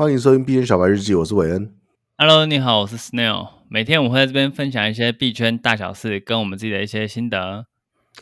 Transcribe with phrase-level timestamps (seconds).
[0.00, 1.74] 欢迎收听币圈小白日记，我是韦恩。
[2.16, 3.50] Hello，你好，我是 Snail。
[3.68, 7.66] 每天我会在这边分享一些币圈大小事，跟我们自己的一些心得。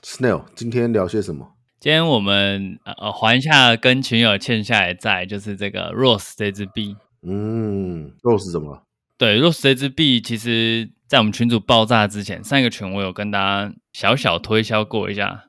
[0.03, 1.53] Snail，今天聊些什么？
[1.79, 6.97] 今天我们呃还一下跟群友欠下来债，就是这个 Rose 这支币。
[7.23, 8.83] 嗯，Rose 怎么了？
[9.17, 15.45] 对，Rose 这支币，其实在我们群主爆炸之前，上一个群我有跟大家小小推销过一下。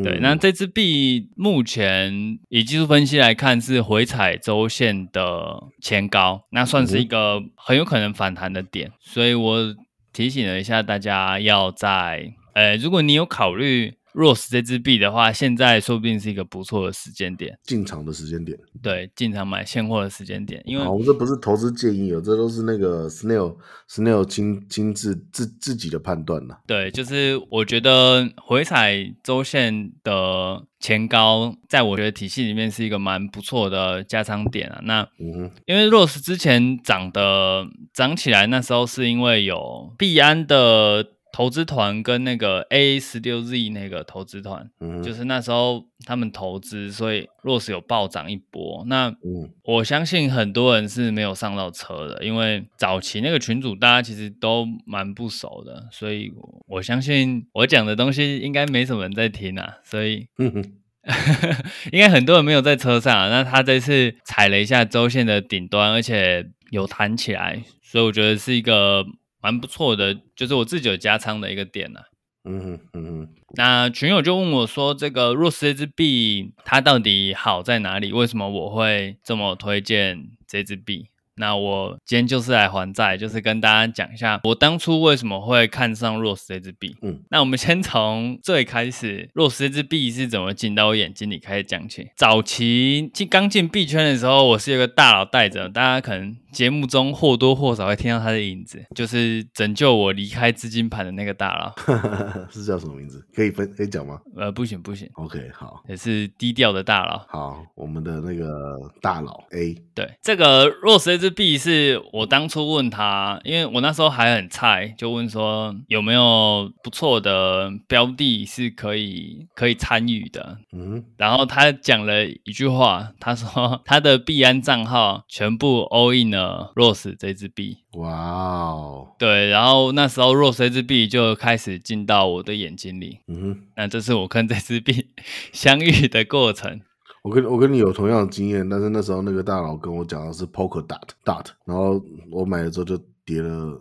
[0.00, 9.74] 对，那这支币目前以技术分析来看是回踩周线的前高，那算是一个很有可能反弹的点，所以我
[10.12, 13.94] 提醒了一下大家，要在呃，如果你有考虑。
[14.14, 18.58] Rose 这支币的话，现在说不定是一个不错的时间点，进场的时间点。
[18.82, 20.62] 对，进场买现货的时间点。
[20.66, 23.56] 因为我们这不是投资建议，这都是那个 Snail
[23.88, 26.56] Snail 亲亲自自自己的判断呐。
[26.66, 34.80] 对，就是我觉得回踩周线的前高，在我觉得体系里面是一个蛮不错的加仓点啊。
[34.84, 41.06] 那，嗯哼，因为 Rose 之前涨的涨起来，那时候是因为有币安的。
[41.32, 48.84] 投资团跟那个 A 十六 Z 那个投资团，嗯，就是那时候他们投资，所以 Rose 有暴涨一波。
[48.86, 56.30] 那，嗯，我相信很多人是没有上到车的，因为早期那个群主大家其实都蛮不熟的，所以
[56.66, 60.26] 我相信我讲的东西应该没什么人在听啊，所以，
[61.92, 63.30] 应该很多人没有在车上啊。
[63.30, 69.06] 那他这次踩了一下周线的顶端，而且有弹起来，所以我觉得是一个。
[69.42, 72.06] 蛮不错的，就是我自己有加仓的一个点呢、啊。
[72.44, 73.28] 嗯哼嗯哼。
[73.54, 78.12] 那群友就问我说：“这个 Rose 这支币它到底好在哪里？
[78.12, 86.94] 为什么我会这么推荐这支币？”那我今天就是来还债，就是跟大家讲一下我当初为什么会看上 Rose 这支币。
[87.00, 92.10] 嗯，那我们先从最开始 Rose 这支币是怎么进到我眼睛里开始讲起。
[92.16, 101.72] 早期进刚进币圈的时候，我是有个大佬带着，大家可能节目中或多或少会听到他的影子，就是拯救我离开资金盘的那个大佬。
[102.52, 103.26] 是叫什么名字？
[103.34, 104.20] 可以分可以讲吗？
[104.36, 105.08] 呃，不行不行。
[105.14, 107.24] OK，好，也是低调的大佬。
[107.28, 109.74] 好，我们的那个大佬 A。
[109.94, 120.58] 对，这个 Rose 这币是我当初问他，因为我那时候还很菜，就问说有没有不错的标的是可以可以参与的。
[120.72, 126.41] 嗯，然后他讲了一句话，他说 他的币安账号全部 all in 了
[126.74, 127.78] Rose 这支币。
[127.94, 133.18] 哇哦，对，然后那时候 Rose 这支币就开始进到我的眼睛里。
[133.28, 135.06] 嗯哼，那这是我跟这支币
[135.52, 136.80] 相遇的过程。
[137.22, 143.80] 我跟我跟你有同样的经验，但是那时候那个大佬跟我讲的是 Polka Dot Dot，然后我买了之后就跌了，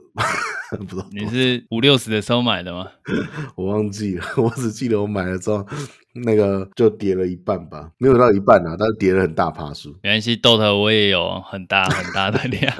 [0.78, 2.88] 不知道你是五六十的时候买的吗？
[3.56, 5.66] 我忘记了， 我只记得我买了之后
[6.14, 9.90] 那个就跌了一半吧，没有到一半啊，但是跌了很大趴数。
[10.04, 12.74] 没关系，Dot 我也有很大很大的量，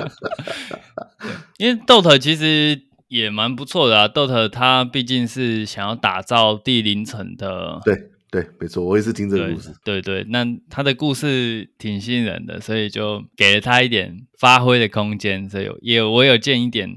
[1.58, 8.08] 因为 Dot 其实也蛮不错的啊，Dot 它毕竟是想要打造第零层的，对。
[8.32, 9.74] 对，没错，我也是听这个故事。
[9.84, 15.50] 对对，对，那他的故事挺吸引人的，所以就给了他一点发挥的空间。
[15.50, 16.90] 所以也我有建一点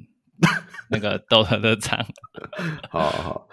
[0.90, 1.98] 那个 DOTA 的仓。
[2.90, 3.48] 好好，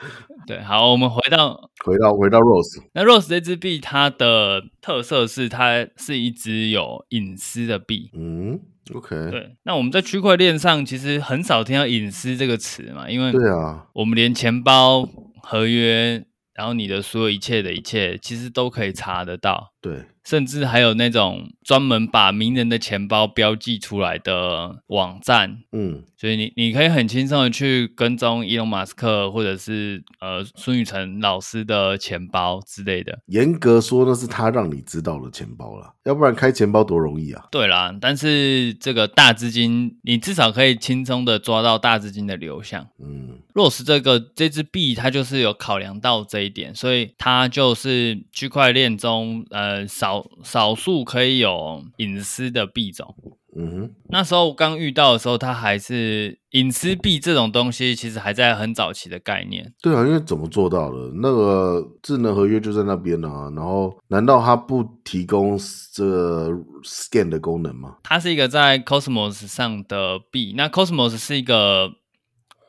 [0.47, 2.83] 对，好，我们回到回到回到 Rose。
[2.93, 8.09] 那 Rose 这支币，它的特色是它是一支有隐私的币。
[8.13, 8.59] 嗯
[8.93, 9.29] ，OK。
[9.31, 15.07] 对，那我们在区块链上其实很少听到隐私这个词嘛，因为对啊，我们连钱包
[15.41, 16.25] 合约。
[16.53, 19.70] 然后你的所有一切的一切，其实都可以查得到。
[19.81, 20.05] 对。
[20.23, 33.17] 甚至还有那种专门把名人的钱包标记出来的网站，嗯，所以你你可以很轻松的去跟踪伊隆马斯克或者是呃孙宇晨老师的钱包之类的。
[33.25, 37.47] 严格说，那是他让你知道的钱包了，要不然开钱包多容易啊。
[37.51, 42.87] 对啦，但是这个大资金，你至少可以轻松的抓到大资金的流向。
[42.99, 50.11] 嗯，Rose 这个这支币，它就是有考量到这一点，所以它就是区块链中呃少。
[50.11, 53.15] 少少数可以有隐私的币种，
[53.55, 59.71] 嗯哼，那时候刚遇到的时候，它还是隐私币这种东西，其实还在很早期的概念。
[59.81, 60.97] 对啊，因为怎么做到的？
[61.21, 65.57] 那个智能合约就在那边啊，然后难道它不提供
[65.93, 66.49] 这个
[66.83, 67.97] scan 的功能吗？
[68.03, 71.91] 它是一个在 Cosmos 上的币，那 Cosmos 是一个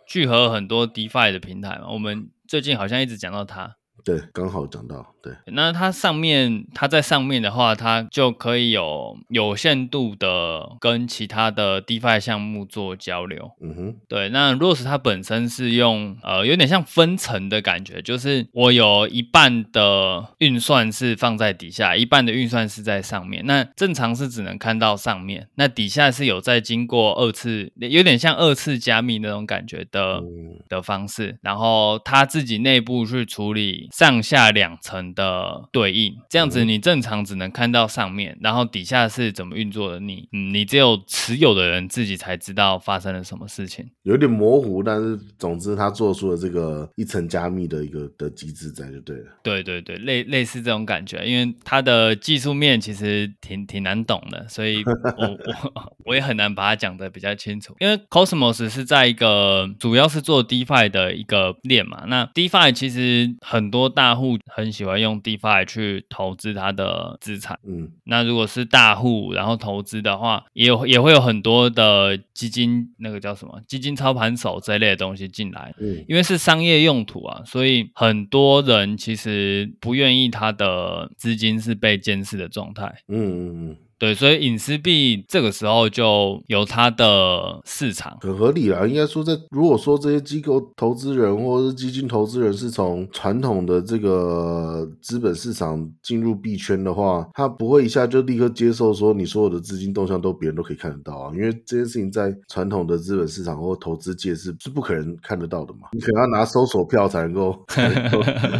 [0.07, 3.79] 聚合很多 DeFi 的平台嘛，我们最近好像一直讲到它。
[4.05, 5.33] 对，刚好讲到，对。
[5.47, 13.53] 那它上面，它在上面的话，它就可以有有限度的跟其他的 DeFi 项目做交流。
[13.61, 14.29] 嗯哼，对。
[14.31, 23.45] 那 Rose 它本身是用呃有点像分层的感觉，就是我有一半的运算是放在底下，一半的运算是在上面。
[23.47, 31.39] 那正常是只能看到上面，那底下是有在经过二次，有点像二次加密那种感觉的、嗯、的方式。
[31.43, 49.27] 然后它自己内部去处理上下两层的对应，这样子你正常只能看到上面，然后底下是怎么运作的你，你嗯，你只有持有的人自己才知道发生了什么事情，有点模糊，但是总之他做出了这个一层加密的一个的机制在就对了。
[49.43, 55.23] 对对对，类类似这种感觉，因为它的技术面其实挺挺难懂的，所以我
[55.75, 83.77] 我我也很难把它讲得比较清楚，因为 Cosmos 是在一个主要是做 DeFi 的一个链嘛，那 DeFi 其实很多大户很喜欢用 DeFi 去投资他的资产，嗯，那如果是大户然后投资的话，也有也会有很多的基金，那个叫什么基金操盘手这一类的东西进来，嗯，因为是商业用途啊，所以很多人其实不愿意他的资金是被监视的状态，嗯嗯嗯。
[84.03, 88.85] 对，所以隐私币这个时候就有它的市场，很合理啦。
[88.85, 101.33] 应该说，在如果说这些机构投资人或者是基金投资人是从传统的这个资本市场进入币圈的话，他不会一下就立刻接受说你所有的资金动向都别人都可以看得到啊。
[101.33, 105.91] 因为这件事情在传统的资本市场或投资界是是不可能看得到的嘛。
[105.93, 107.89] 你可能要拿搜索票才能够， 对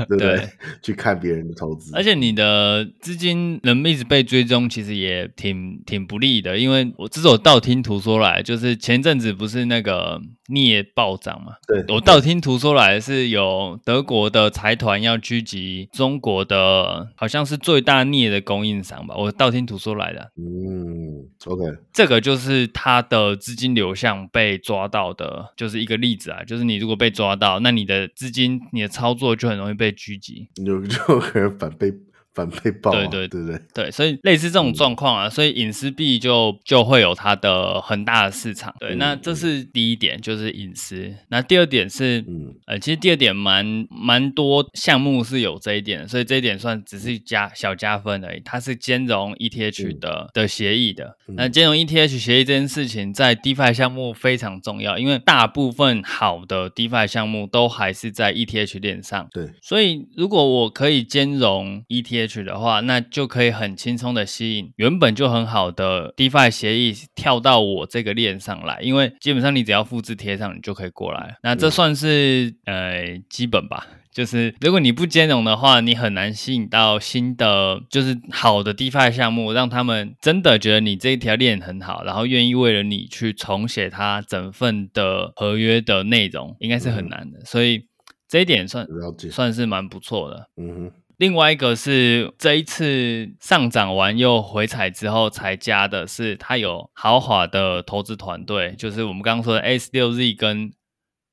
[0.09, 0.37] 不对？
[0.37, 0.49] 对
[0.81, 5.29] 去看别人的投资，而且你的资金能一直被追踪，其实也。
[5.37, 11.55] 挺挺不利的，因为我这是我道听途说来，就是前阵子不是那个镍暴涨嘛？
[11.67, 19.15] 对，我道听途说来是有德国的财团要狙击中国的，好像是最大镍的供应商吧？
[19.17, 20.31] 我道听途说来的。
[20.37, 26.43] 嗯，OK，这个就是它的资金流向被抓到的，就是一个例子啊。
[26.45, 31.93] 就是你如果被抓到，那你的资金、你的操作就很容易被狙击，有就可能反被。
[32.35, 38.75] 反被爆、啊，对对对对对，所以类似这种状况啊，嗯、所以隐私币就就会有它的很大的市场。
[38.81, 41.15] 对，嗯、那这是第一点，就是隐私。
[41.29, 48.41] 那第二点是，嗯，呃，其实第二点蛮蛮多项目是有这一点的，所以这一点算只是加小加分而已。
[48.45, 51.19] 它是兼容 ETH 的、嗯、的协议的。
[51.29, 59.29] 嗯、那兼容 ETH 协议这件事情在 DeFi 项目非常重要，因为大部分好的 DeFi 项目都还是在 ETH 链上。
[59.33, 71.37] 对，所以如果我可以兼容 ETH 的话，那就可以很轻松的吸引原本就很好的 DeFi 协议跳到我这个链上来，因为基本上你只要复制贴上，你就可以过来。
[71.43, 87.39] 那这算是呃基本吧，就是如果你不兼容的话，你很难吸引到新的就是好的 DeFi 项目，让他们真的觉得你这一条链很好，然后愿意为了你去重写它整份的合约的内容，应该是很难的。
[87.39, 87.87] 嗯、所以
[88.29, 88.87] 这一点算
[89.31, 90.49] 算是蛮不错的。
[90.57, 90.93] 嗯哼。
[91.23, 100.73] 另外一个是这一次上涨完又回踩之后才加的是，它有豪华的投资团队，就是我们刚刚说的 S 六 Z 跟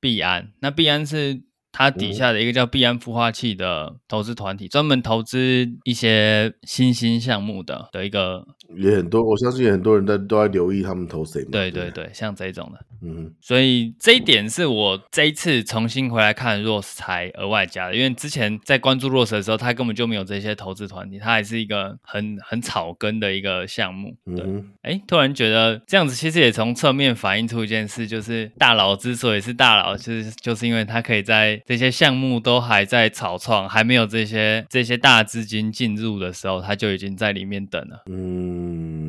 [0.00, 0.52] 币安。
[0.60, 1.42] 那币安是
[1.72, 8.46] 它底下的一个叫币安孵化器的投资团体，专门投资一些新兴项目的的一个。
[8.76, 11.44] 也很多，我相信也很多人在都在留意他们投谁。
[11.50, 24.16] 对对对，像这种的，嗯哼，所以这一点是我这一次重新回来看 Rose 才额外加的，因为之前在关注 Rose 的时候，他根本就没有这些投资团体，他还是一个很很草根的一个项目。
[24.36, 24.44] 对，
[24.82, 38.02] 哎、嗯哼，突然觉得这样子其实也从侧面反映出一件事，就是大佬之所以是大佬，就是就是因为他可以在这些项目都还在草创，还没有这些这些大资金进入的时候，他就已经在里面等了。
[38.06, 38.99] 嗯。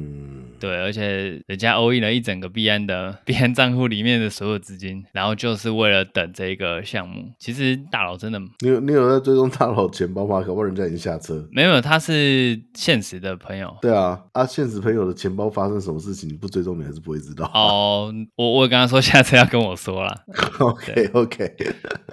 [0.61, 7.31] 嗯，对，而且人家 all in 了一整个币安的币安账户里面的所有资金，然后就是为了等这个项目。
[7.39, 10.41] 其实大佬真的，你有你有在追踪大佬钱包吗？
[10.41, 11.43] 可不可人家已经下车？
[11.51, 13.75] 没有，他是现实的朋友。
[13.81, 17.49] 对啊，啊，现实朋友的钱包发生什么事情，你不追踪你还是不会知道。
[17.53, 20.23] 哦，我我刚刚说下车要跟我说了。
[20.59, 21.55] OK OK，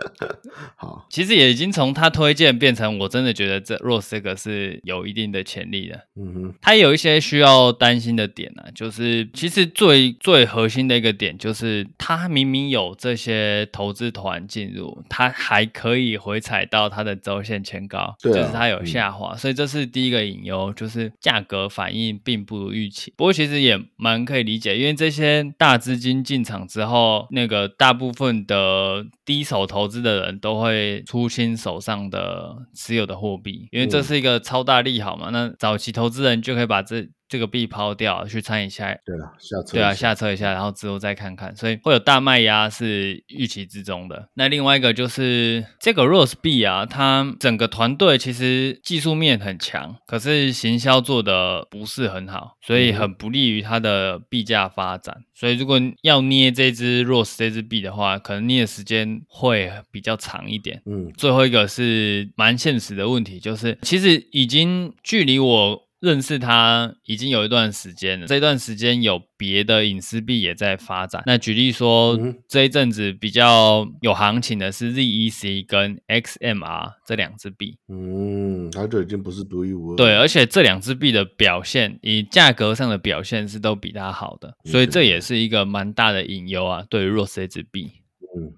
[0.76, 6.00] 好，其实也已经从他推荐变成我真的觉得这 Rose 这个是有一定的潜力的。
[6.16, 7.18] 嗯哼，他有一些。
[7.28, 23.12] 需要担心的点呢、啊，就是其实最最核心的一个点就是，他明明有这些投资团进入，他还可以回踩到它的周线前高，对啊、就是它有下滑，嗯、所以这是第一个隐忧，就是价格反应并不如预期。
[23.16, 35.30] 不过其实也蛮可以理解，因为这些大资金进场之后，那个大部分的低手投资的人都会出清手上的持有的货币，因为这是一个超大利好嘛。
[35.30, 44.30] 那早期投资人就可以把这这个币抛掉，去参与一下，对啊，下车，对啊，下车一下，然后之后再看看，所以会有大卖压是预期之中的。
[44.34, 55.14] 那另外一个就是这个 ROSE 币啊，它整个团队其实技术面很强，可是行销做的不是很好，所以很不利于它的币价发展。
[55.18, 60.80] 嗯、所以如果要捏这只 ROSE 这只币的话，可能捏的时间会比较长一点。
[60.86, 65.87] 嗯，最后一个是蛮现实的问题，就是其实已经距离我。
[66.00, 71.22] 认识他已经有一段时间了，这段时间有别的隐私币也在发展。
[71.26, 77.76] 那举例说，嗯、这一阵子比较有行情的是 ZEC 跟 XMR 这两支币。
[77.88, 79.96] 嗯，它就已经不是独一无二。
[79.96, 87.90] 对，而且这两支币的表现，以价格上的表现是都比它好的，所以这也是一个蛮大的隐忧啊，对于 ROSE 这支币。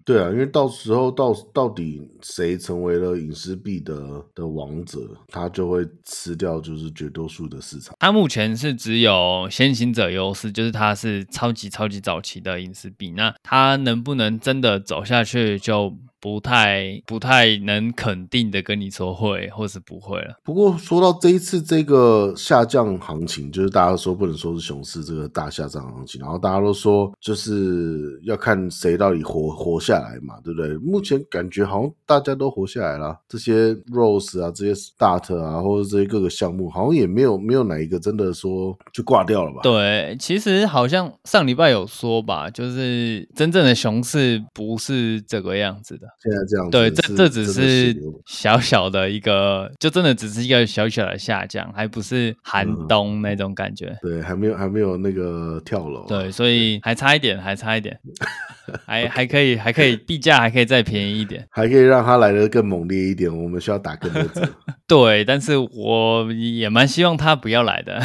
[0.05, 3.95] 对啊，因为到时候到到底谁成为了隐私币的
[4.35, 7.95] 的王者，他就会吃掉就是绝多数的市场。
[7.99, 15.95] 它目前是只有先行者优势，就是它是超级超级早期的隐私币，那它能不能真的走下去就？
[16.21, 20.35] 不太不太能肯定的跟你说会或是不会了。
[20.45, 30.77] 不过说到这一次这个下降行情，就是大家说不能说是熊市这个大下降行情，然后大家都说就是要看谁到底活活下来嘛，对不对？
[30.77, 39.61] 目前感觉好像大家都活下来了，这些 Rose 啊，这些 Start 啊，或者这些各个项目，好像也没有没有哪一个真的说就挂掉了吧？
[39.63, 46.10] 对，其实好像上礼拜有说吧，就是真正的熊市不是这个样子的。
[46.23, 53.97] 现在这样，对，这这只是小小的一个，就真的只是一个小小的下降，还不是寒冬那种感觉。
[54.03, 56.07] 对，还没有还没有那个跳楼。
[56.07, 57.99] 对，所以还差一点，还差一点，
[58.87, 63.31] 还还可以，还可以，地价还可以再便宜一点，还可以让它来的更猛烈一点。
[63.31, 64.49] 我们需要打更多折。
[64.87, 68.01] 对，但是我也蛮希望它不要来的。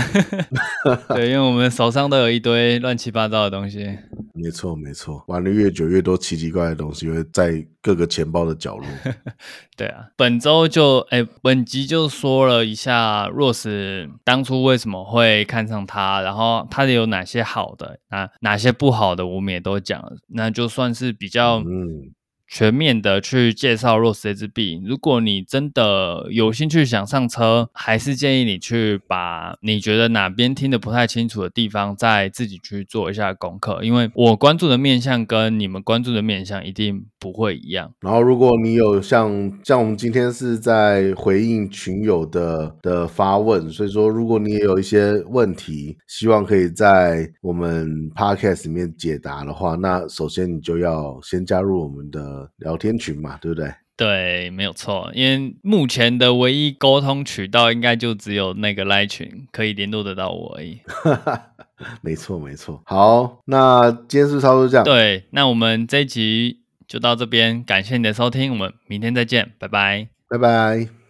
[1.15, 3.97] 对，因为我们手上都有一堆乱七八糟的东西。
[4.35, 8.85] 没错，没错，玩的越久，越多奇奇怪怪的东西会在各个钱包的角落。
[9.77, 22.11] 对啊，本周就哎，本集就说了一下 Rose 当初为什么会看上他，然后他有哪些好的，啊，哪些不好的，我们也都讲了，那就算是比较嗯。
[22.55, 33.83] 全面的去介绍 ROSE 这支币，如果你真的有兴趣想上车，还是建议你去把你觉得哪边听得不太清楚的地方，再自己去做一下功课。
[33.83, 37.91] 因为我关注的面向跟你们关注的面向一定不会一样。
[37.99, 52.44] 然后，如果你有像像我们今天是在回应群友的的发问，所以说如果你也有一些问题，希望可以在我们 Podcast 里面解答的话，那首先你就要先加入我们的。
[52.57, 53.73] 聊天群嘛，对不对？
[53.97, 55.09] 对，没有错。
[55.13, 60.79] 因为目前的唯一沟通渠道，应该就只有那个 LINE 群可以联络得到我而已。
[62.01, 62.81] 没错，没错。
[62.85, 64.83] 好，那今天是差不多这样。
[64.83, 71.04] 对，那我们这一集就到这边，感谢你的收听，我们明天再见，拜拜，拜拜。